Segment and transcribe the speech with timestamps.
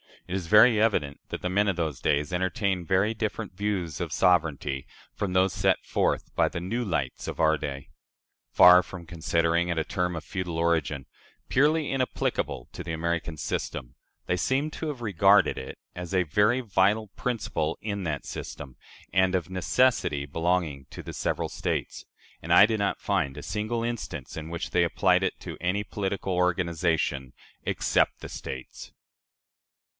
[0.27, 4.13] It is very evident that the "men of those days" entertained very different views of
[4.13, 7.89] sovereignty from those set forth by the "new lights" of our day.
[8.49, 11.05] Far from considering it a term of feudal origin,
[11.49, 13.93] "purely inapplicable to the American system,"
[14.25, 18.77] they seem to have regarded it as a very vital principle in that system,
[19.13, 22.05] and of necessity belonging to the several States
[22.41, 25.83] and I do not find a single instance in which they applied it to any
[25.83, 27.33] political organization,
[27.65, 28.93] except the States.